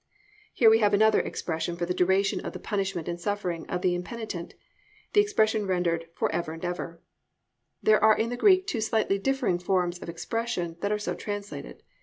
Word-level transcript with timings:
"+ 0.27 0.53
Here 0.55 0.71
we 0.71 0.79
have 0.79 0.95
another 0.95 1.19
expression 1.19 1.75
for 1.75 1.85
the 1.85 1.93
duration 1.93 2.39
of 2.39 2.53
the 2.53 2.59
punishment 2.59 3.07
and 3.07 3.21
suffering 3.21 3.67
of 3.69 3.83
the 3.83 3.93
impenitent, 3.93 4.55
the 5.13 5.21
expression 5.21 5.67
rendered 5.67 6.07
for 6.15 6.31
ever 6.31 6.53
and 6.53 6.65
ever. 6.65 6.99
There 7.83 8.03
are 8.03 8.17
in 8.17 8.31
the 8.31 8.35
Greek 8.35 8.65
two 8.65 8.81
slightly 8.81 9.19
differing 9.19 9.59
forms 9.59 9.99
of 9.99 10.09
expression 10.09 10.75
that 10.81 10.91
are 10.91 10.97
so 10.97 11.13
translated. 11.13 11.83